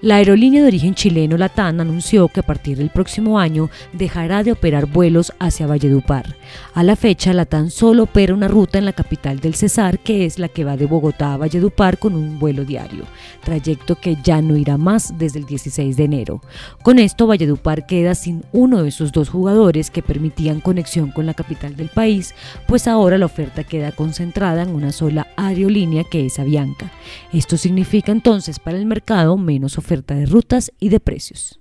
La 0.00 0.16
aerolínea 0.16 0.62
de 0.62 0.68
origen 0.68 0.94
chileno 0.94 1.36
Latam 1.36 1.80
anunció 1.80 2.28
que 2.28 2.38
a 2.38 2.44
partir 2.44 2.78
del 2.78 2.90
próximo 2.90 3.40
año 3.40 3.68
dejará 3.92 4.44
de 4.44 4.52
operar 4.52 4.86
vuelos 4.86 5.32
hacia 5.40 5.66
Valledupar. 5.66 6.36
A 6.72 6.84
la 6.84 6.94
fecha, 6.94 7.32
Latam 7.32 7.68
solo 7.68 8.04
opera 8.04 8.32
una 8.32 8.46
ruta 8.46 8.78
en 8.78 8.84
la 8.84 8.92
capital 8.92 9.40
del 9.40 9.56
Cesar, 9.56 9.98
que 9.98 10.24
es 10.24 10.38
la 10.38 10.48
que 10.48 10.62
va 10.62 10.76
de 10.76 10.86
Bogotá 10.86 11.34
a 11.34 11.36
Valledupar 11.36 11.98
con 11.98 12.14
un 12.14 12.38
vuelo 12.38 12.64
diario, 12.64 13.06
trayecto 13.42 13.96
que 13.96 14.16
ya 14.22 14.40
no 14.40 14.56
irá 14.56 14.76
más 14.76 15.18
desde 15.18 15.40
el 15.40 15.46
16 15.46 15.96
de 15.96 16.04
enero. 16.04 16.42
Con 16.84 17.00
esto, 17.00 17.26
Valledupar 17.26 17.84
queda 17.86 18.14
sin 18.14 18.44
uno 18.52 18.84
de 18.84 18.92
sus 18.92 19.10
dos 19.10 19.28
jugadores 19.28 19.90
que 19.90 20.02
permitían 20.02 20.60
conexión 20.60 21.10
con 21.10 21.26
la 21.26 21.34
capital 21.34 21.74
del 21.74 21.88
país, 21.88 22.36
pues 22.68 22.86
ahora 22.86 23.18
la 23.18 23.26
oferta 23.26 23.64
queda 23.64 23.90
concentrada 23.90 24.62
en 24.62 24.70
una 24.70 24.92
sola 24.92 25.26
aerolínea 25.46 26.04
que 26.04 26.26
es 26.26 26.38
Avianca. 26.38 26.92
Esto 27.32 27.56
significa 27.56 28.12
entonces 28.12 28.58
para 28.58 28.78
el 28.78 28.86
mercado 28.86 29.36
menos 29.36 29.78
oferta 29.78 30.14
de 30.14 30.26
rutas 30.26 30.72
y 30.78 30.88
de 30.88 31.00
precios. 31.00 31.60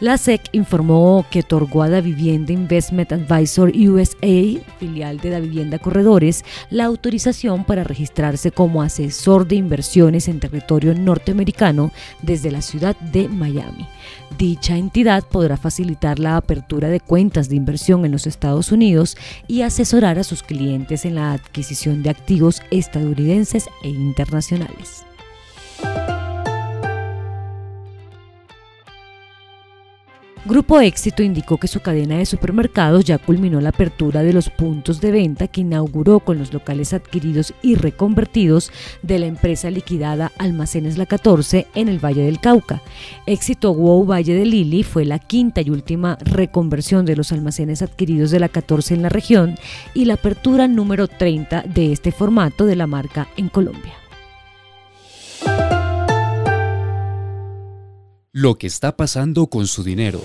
La 0.00 0.16
SEC 0.16 0.48
informó 0.52 1.26
que 1.30 1.40
otorgó 1.40 1.82
a 1.82 1.90
Da 1.90 2.00
Vivienda 2.00 2.54
Investment 2.54 3.12
Advisor 3.12 3.70
USA, 3.76 4.58
filial 4.78 5.18
de 5.18 5.28
Da 5.28 5.40
Vivienda 5.40 5.78
Corredores, 5.78 6.42
la 6.70 6.86
autorización 6.86 7.64
para 7.64 7.84
registrarse 7.84 8.50
como 8.50 8.80
asesor 8.80 9.46
de 9.46 9.56
inversiones 9.56 10.26
en 10.28 10.40
territorio 10.40 10.94
norteamericano 10.94 11.92
desde 12.22 12.50
la 12.50 12.62
ciudad 12.62 12.96
de 12.96 13.28
Miami. 13.28 13.86
Dicha 14.38 14.78
entidad 14.78 15.22
podrá 15.22 15.58
facilitar 15.58 16.18
la 16.18 16.38
apertura 16.38 16.88
de 16.88 17.00
cuentas 17.00 17.50
de 17.50 17.56
inversión 17.56 18.06
en 18.06 18.12
los 18.12 18.26
Estados 18.26 18.72
Unidos 18.72 19.18
y 19.48 19.60
asesorar 19.60 20.18
a 20.18 20.24
sus 20.24 20.42
clientes 20.42 21.04
en 21.04 21.16
la 21.16 21.32
adquisición 21.32 22.02
de 22.02 22.08
activos 22.08 22.62
estadounidenses 22.70 23.68
e 23.82 23.90
internacionales. 23.90 25.04
Grupo 30.50 30.80
Éxito 30.80 31.22
indicó 31.22 31.58
que 31.58 31.68
su 31.68 31.78
cadena 31.78 32.18
de 32.18 32.26
supermercados 32.26 33.04
ya 33.04 33.18
culminó 33.18 33.60
la 33.60 33.68
apertura 33.68 34.24
de 34.24 34.32
los 34.32 34.50
puntos 34.50 35.00
de 35.00 35.12
venta 35.12 35.46
que 35.46 35.60
inauguró 35.60 36.18
con 36.18 36.40
los 36.40 36.52
locales 36.52 36.92
adquiridos 36.92 37.54
y 37.62 37.76
reconvertidos 37.76 38.72
de 39.02 39.20
la 39.20 39.26
empresa 39.26 39.70
liquidada 39.70 40.32
Almacenes 40.38 40.98
La 40.98 41.06
14 41.06 41.68
en 41.76 41.88
el 41.88 42.04
Valle 42.04 42.24
del 42.24 42.40
Cauca. 42.40 42.82
Éxito 43.26 43.72
Wow 43.72 44.04
Valle 44.04 44.34
de 44.34 44.44
Lili 44.44 44.82
fue 44.82 45.04
la 45.04 45.20
quinta 45.20 45.60
y 45.60 45.70
última 45.70 46.18
reconversión 46.20 47.06
de 47.06 47.14
los 47.14 47.30
almacenes 47.30 47.80
adquiridos 47.80 48.32
de 48.32 48.40
la 48.40 48.48
14 48.48 48.94
en 48.94 49.02
la 49.02 49.08
región 49.08 49.54
y 49.94 50.06
la 50.06 50.14
apertura 50.14 50.66
número 50.66 51.06
30 51.06 51.62
de 51.62 51.92
este 51.92 52.10
formato 52.10 52.66
de 52.66 52.74
la 52.74 52.88
marca 52.88 53.28
en 53.36 53.50
Colombia. 53.50 53.94
Lo 58.32 58.58
que 58.58 58.66
está 58.66 58.96
pasando 58.96 59.48
con 59.48 59.68
su 59.68 59.84
dinero. 59.84 60.20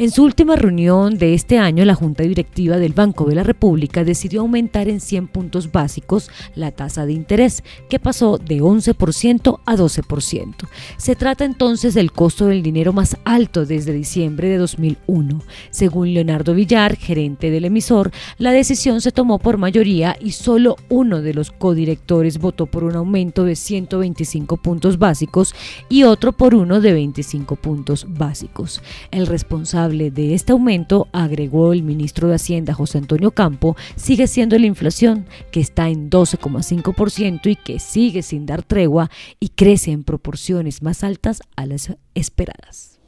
En 0.00 0.10
su 0.10 0.24
última 0.24 0.56
reunión 0.56 1.18
de 1.18 1.34
este 1.34 1.58
año, 1.58 1.84
la 1.84 1.94
Junta 1.94 2.22
Directiva 2.22 2.78
del 2.78 2.94
Banco 2.94 3.26
de 3.26 3.34
la 3.34 3.42
República 3.42 4.02
decidió 4.02 4.40
aumentar 4.40 4.88
en 4.88 4.98
100 4.98 5.28
puntos 5.28 5.72
básicos 5.72 6.30
la 6.54 6.70
tasa 6.70 7.04
de 7.04 7.12
interés, 7.12 7.62
que 7.90 7.98
pasó 7.98 8.38
de 8.38 8.62
11% 8.62 9.60
a 9.62 9.76
12%. 9.76 10.54
Se 10.96 11.16
trata 11.16 11.44
entonces 11.44 11.92
del 11.92 12.12
costo 12.12 12.46
del 12.46 12.62
dinero 12.62 12.94
más 12.94 13.18
alto 13.26 13.66
desde 13.66 13.92
diciembre 13.92 14.48
de 14.48 14.56
2001. 14.56 15.42
Según 15.68 16.14
Leonardo 16.14 16.54
Villar, 16.54 16.96
gerente 16.96 17.50
del 17.50 17.66
emisor, 17.66 18.10
la 18.38 18.52
decisión 18.52 19.02
se 19.02 19.12
tomó 19.12 19.38
por 19.38 19.58
mayoría 19.58 20.16
y 20.18 20.30
solo 20.30 20.76
uno 20.88 21.20
de 21.20 21.34
los 21.34 21.50
codirectores 21.50 22.38
votó 22.38 22.64
por 22.64 22.84
un 22.84 22.96
aumento 22.96 23.44
de 23.44 23.54
125 23.54 24.56
puntos 24.56 24.98
básicos 24.98 25.54
y 25.90 26.04
otro 26.04 26.32
por 26.32 26.54
uno 26.54 26.80
de 26.80 26.94
25 26.94 27.56
puntos 27.56 28.06
básicos. 28.08 28.82
El 29.10 29.26
responsable 29.26 29.89
de 29.98 30.34
este 30.34 30.52
aumento, 30.52 31.08
agregó 31.12 31.72
el 31.72 31.82
ministro 31.82 32.28
de 32.28 32.36
Hacienda 32.36 32.74
José 32.74 32.98
Antonio 32.98 33.32
Campo, 33.32 33.76
sigue 33.96 34.26
siendo 34.26 34.58
la 34.58 34.66
inflación, 34.66 35.26
que 35.50 35.60
está 35.60 35.88
en 35.88 36.10
12,5% 36.10 37.50
y 37.50 37.56
que 37.56 37.78
sigue 37.78 38.22
sin 38.22 38.46
dar 38.46 38.62
tregua 38.62 39.10
y 39.38 39.50
crece 39.50 39.90
en 39.90 40.04
proporciones 40.04 40.82
más 40.82 41.04
altas 41.04 41.42
a 41.56 41.66
las 41.66 41.94
esperadas. 42.14 42.99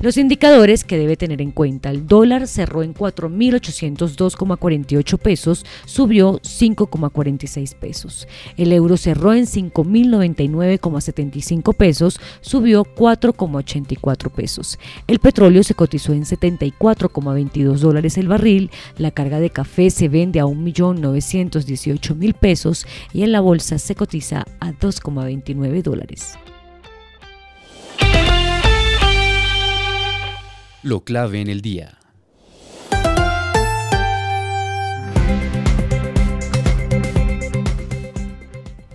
Los 0.00 0.16
indicadores 0.16 0.82
que 0.82 0.96
debe 0.96 1.18
tener 1.18 1.42
en 1.42 1.50
cuenta. 1.50 1.90
El 1.90 2.06
dólar 2.06 2.46
cerró 2.46 2.82
en 2.82 2.94
4.802,48 2.94 5.18
pesos, 5.18 5.66
subió 5.84 6.40
5,46 6.40 7.76
pesos. 7.76 8.26
El 8.56 8.72
euro 8.72 8.96
cerró 8.96 9.34
en 9.34 9.44
5.099,75 9.44 11.74
pesos, 11.74 12.18
subió 12.40 12.84
4,84 12.84 14.30
pesos. 14.30 14.78
El 15.06 15.18
petróleo 15.18 15.62
se 15.62 15.74
cotizó 15.74 16.14
en 16.14 16.24
74,22 16.24 17.76
dólares 17.76 18.16
el 18.16 18.28
barril. 18.28 18.70
La 18.96 19.10
carga 19.10 19.38
de 19.38 19.50
café 19.50 19.90
se 19.90 20.08
vende 20.08 20.40
a 20.40 20.46
1.918.000 20.46 22.32
pesos 22.32 22.86
y 23.12 23.22
en 23.22 23.32
la 23.32 23.40
bolsa 23.40 23.78
se 23.78 23.94
cotiza 23.94 24.46
a 24.60 24.72
2,29 24.72 25.82
dólares. 25.82 26.38
Lo 30.82 31.04
clave 31.04 31.40
en 31.40 31.48
el 31.48 31.60
día. 31.60 31.99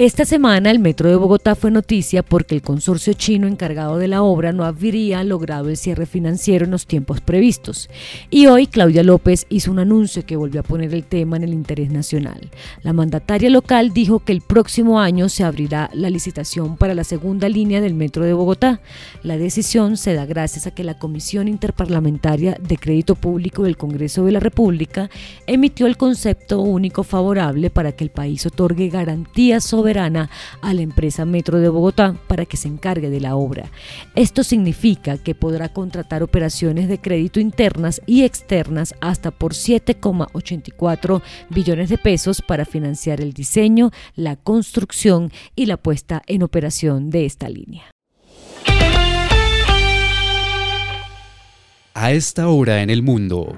Esta 0.00 0.24
semana 0.24 0.70
el 0.70 0.78
Metro 0.78 1.10
de 1.10 1.16
Bogotá 1.16 1.56
fue 1.56 1.72
noticia 1.72 2.22
porque 2.22 2.54
el 2.54 2.62
consorcio 2.62 3.14
chino 3.14 3.48
encargado 3.48 3.98
de 3.98 4.06
la 4.06 4.22
obra 4.22 4.52
no 4.52 4.64
habría 4.64 5.24
logrado 5.24 5.70
el 5.70 5.76
cierre 5.76 6.06
financiero 6.06 6.66
en 6.66 6.70
los 6.70 6.86
tiempos 6.86 7.20
previstos. 7.20 7.90
Y 8.30 8.46
hoy 8.46 8.68
Claudia 8.68 9.02
López 9.02 9.46
hizo 9.48 9.72
un 9.72 9.80
anuncio 9.80 10.24
que 10.24 10.36
volvió 10.36 10.60
a 10.60 10.62
poner 10.62 10.94
el 10.94 11.02
tema 11.02 11.36
en 11.36 11.42
el 11.42 11.52
interés 11.52 11.90
nacional. 11.90 12.48
La 12.84 12.92
mandataria 12.92 13.50
local 13.50 13.92
dijo 13.92 14.20
que 14.20 14.30
el 14.30 14.40
próximo 14.40 15.00
año 15.00 15.28
se 15.28 15.42
abrirá 15.42 15.90
la 15.92 16.10
licitación 16.10 16.76
para 16.76 16.94
la 16.94 17.02
segunda 17.02 17.48
línea 17.48 17.80
del 17.80 17.94
Metro 17.94 18.24
de 18.24 18.34
Bogotá. 18.34 18.80
La 19.24 19.36
decisión 19.36 19.96
se 19.96 20.14
da 20.14 20.26
gracias 20.26 20.68
a 20.68 20.70
que 20.70 20.84
la 20.84 21.00
Comisión 21.00 21.48
Interparlamentaria 21.48 22.56
de 22.60 22.76
Crédito 22.76 23.16
Público 23.16 23.64
del 23.64 23.76
Congreso 23.76 24.24
de 24.24 24.30
la 24.30 24.38
República 24.38 25.10
emitió 25.48 25.88
el 25.88 25.96
concepto 25.96 26.60
único 26.60 27.02
favorable 27.02 27.68
para 27.68 27.90
que 27.90 28.04
el 28.04 28.10
país 28.10 28.46
otorgue 28.46 28.90
garantías 28.90 29.64
sobre 29.64 29.87
a 29.88 30.74
la 30.74 30.82
empresa 30.82 31.24
Metro 31.24 31.60
de 31.60 31.70
Bogotá 31.70 32.14
para 32.26 32.44
que 32.44 32.58
se 32.58 32.68
encargue 32.68 33.08
de 33.08 33.20
la 33.20 33.36
obra. 33.36 33.70
Esto 34.14 34.44
significa 34.44 35.16
que 35.16 35.34
podrá 35.34 35.70
contratar 35.70 36.22
operaciones 36.22 36.88
de 36.88 37.00
crédito 37.00 37.40
internas 37.40 38.02
y 38.04 38.24
externas 38.24 38.94
hasta 39.00 39.30
por 39.30 39.54
7,84 39.54 41.22
billones 41.48 41.88
de 41.88 41.96
pesos 41.96 42.42
para 42.42 42.66
financiar 42.66 43.22
el 43.22 43.32
diseño, 43.32 43.90
la 44.14 44.36
construcción 44.36 45.32
y 45.56 45.64
la 45.66 45.78
puesta 45.78 46.22
en 46.26 46.42
operación 46.42 47.08
de 47.08 47.24
esta 47.24 47.48
línea. 47.48 47.84
A 51.94 52.12
esta 52.12 52.48
hora 52.48 52.82
en 52.82 52.90
el 52.90 53.02
mundo. 53.02 53.56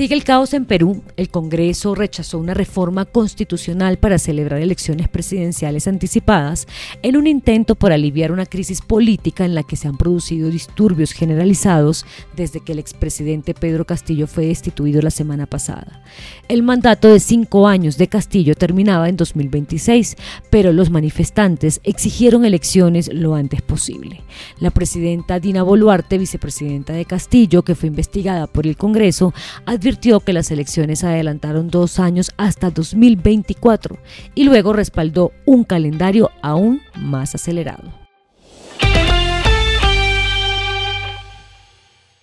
Sigue 0.00 0.14
el 0.14 0.24
caos 0.24 0.54
en 0.54 0.64
Perú. 0.64 1.02
El 1.18 1.28
Congreso 1.28 1.94
rechazó 1.94 2.38
una 2.38 2.54
reforma 2.54 3.04
constitucional 3.04 3.98
para 3.98 4.18
celebrar 4.18 4.62
elecciones 4.62 5.10
presidenciales 5.10 5.86
anticipadas 5.86 6.66
en 7.02 7.18
un 7.18 7.26
intento 7.26 7.74
por 7.74 7.92
aliviar 7.92 8.32
una 8.32 8.46
crisis 8.46 8.80
política 8.80 9.44
en 9.44 9.54
la 9.54 9.62
que 9.62 9.76
se 9.76 9.88
han 9.88 9.98
producido 9.98 10.48
disturbios 10.48 11.12
generalizados 11.12 12.06
desde 12.34 12.60
que 12.60 12.72
el 12.72 12.78
expresidente 12.78 13.52
Pedro 13.52 13.84
Castillo 13.84 14.26
fue 14.26 14.46
destituido 14.46 15.02
la 15.02 15.10
semana 15.10 15.44
pasada. 15.44 16.02
El 16.48 16.62
mandato 16.62 17.08
de 17.08 17.20
cinco 17.20 17.68
años 17.68 17.98
de 17.98 18.08
Castillo 18.08 18.54
terminaba 18.54 19.06
en 19.10 19.18
2026, 19.18 20.16
pero 20.48 20.72
los 20.72 20.88
manifestantes 20.88 21.78
exigieron 21.84 22.46
elecciones 22.46 23.12
lo 23.12 23.34
antes 23.34 23.60
posible. 23.60 24.22
La 24.60 24.70
presidenta 24.70 25.40
Dina 25.40 25.62
Boluarte, 25.62 26.16
vicepresidenta 26.16 26.94
de 26.94 27.04
Castillo, 27.04 27.64
que 27.64 27.74
fue 27.74 27.88
investigada 27.88 28.46
por 28.46 28.66
el 28.66 28.78
Congreso, 28.78 29.34
advirtió 29.66 29.89
que 29.98 30.32
las 30.32 30.50
elecciones 30.50 31.04
adelantaron 31.04 31.68
dos 31.68 31.98
años 31.98 32.30
hasta 32.36 32.70
2024 32.70 33.98
y 34.34 34.44
luego 34.44 34.72
respaldó 34.72 35.32
un 35.46 35.64
calendario 35.64 36.30
aún 36.42 36.80
más 36.94 37.34
acelerado. 37.34 37.92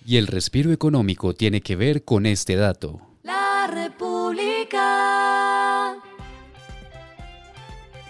Y 0.04 0.16
el 0.16 0.26
respiro 0.26 0.72
económico 0.72 1.34
tiene 1.34 1.60
que 1.60 1.76
ver 1.76 2.04
con 2.04 2.24
este 2.24 2.56
dato. 2.56 3.02
La 3.22 3.68
República. 3.70 4.88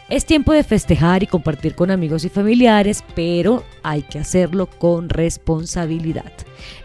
Es 0.09 0.25
tiempo 0.25 0.53
de 0.53 0.63
festejar 0.63 1.25
y 1.25 1.27
compartir 1.27 1.75
con 1.75 1.91
amigos 1.91 2.25
y 2.25 2.29
familiares, 2.29 3.05
pero 3.15 3.65
hay 3.83 4.03
que 4.03 4.21
hacerlo 4.21 4.67
con 4.67 5.09
responsabilidad. 5.09 6.33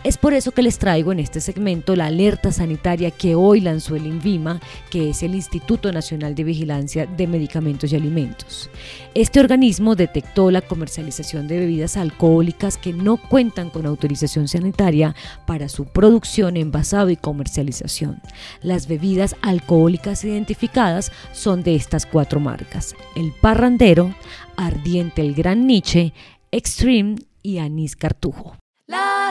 Es 0.04 0.18
por 0.18 0.34
eso 0.34 0.52
que 0.52 0.62
les 0.62 0.80
traigo 0.80 1.12
en 1.12 1.20
este 1.20 1.42
segmento 1.42 1.96
la 1.96 2.08
alerta 2.08 2.52
sanitaria 2.52 3.12
que 3.12 3.36
hoy 3.36 3.62
lanzó 3.62 3.96
el 3.96 4.06
INVIMA, 4.06 4.60
que 4.90 5.10
es 5.10 5.24
el 5.24 5.36
Instituto 5.36 5.92
Nacional 5.92 6.36
de 6.36 6.44
Vigilancia 6.44 7.06
de 7.06 7.28
Medicamentos 7.28 7.92
y 7.92 7.96
Alimentos. 7.96 8.70
Este 9.14 9.40
organismo 9.40 9.96
detectó 9.96 10.52
la 10.52 10.62
comercialización 10.62 11.48
de 11.48 11.60
bebidas 11.60 11.98
alcohólicas 11.98 12.78
que 12.78 12.94
no 12.94 13.18
cuentan 13.18 13.70
con 13.70 13.86
autorización 13.86 14.48
sanitaria 14.48 15.16
para 15.46 15.70
su 15.70 15.86
producción, 15.86 16.58
envasado 16.58 17.10
y 17.10 17.16
comercialización. 17.16 18.22
Las 18.62 18.88
bebidas 18.88 19.36
alcohólicas 19.42 20.24
identificadas 20.24 21.12
son 21.31 21.64
de 21.64 21.75
estas 21.75 22.06
cuatro 22.06 22.40
marcas: 22.40 22.96
el 23.16 23.31
Parrandero, 23.31 24.14
Ardiente 24.56 25.22
el 25.22 25.34
Gran 25.34 25.66
Nietzsche, 25.68 26.14
Extreme 26.52 27.16
y 27.42 27.58
Anís 27.58 27.96
Cartujo. 27.96 28.56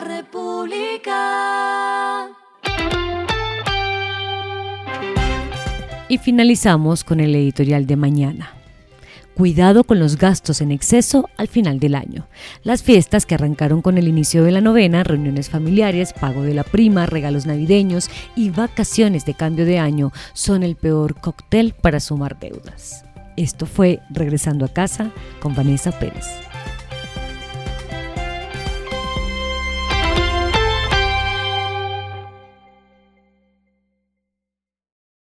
República. 0.05 1.21
Y 6.09 6.19
finalizamos 6.19 7.05
con 7.05 7.21
el 7.21 7.35
editorial 7.35 7.87
de 7.87 7.97
mañana. 7.97 8.53
Cuidado 9.35 9.85
con 9.85 9.99
los 9.99 10.19
gastos 10.19 10.61
en 10.61 10.71
exceso 10.71 11.31
al 11.39 11.49
final 11.49 11.81
del 11.81 11.95
año. 11.95 12.29
Las 12.65 12.83
fiestas 12.83 13.25
que 13.25 13.35
arrancaron 13.35 13.81
con 13.81 13.97
el 13.97 14.07
inicio 14.07 14.45
de 14.45 14.51
la 14.51 14.61
novena, 14.61 15.05
reuniones 15.05 15.49
familiares, 15.49 16.13
pago 16.13 16.43
de 16.43 16.53
la 16.53 16.65
prima, 16.65 17.07
regalos 17.07 17.47
navideños 17.47 18.11
y 18.37 18.51
vacaciones 18.51 19.25
de 19.25 19.35
cambio 19.35 19.65
de 19.65 19.79
año 19.79 20.13
son 20.35 20.63
el 20.63 20.77
peor 20.77 21.19
cóctel 21.19 21.73
para 21.73 21.99
sumar 21.99 22.39
deudas. 22.39 23.07
Esto 23.39 23.65
fue 23.65 24.01
Regresando 24.11 24.67
a 24.67 24.69
casa 24.69 25.11
con 25.41 25.55
Vanessa 25.55 25.93
Pérez. 25.93 26.52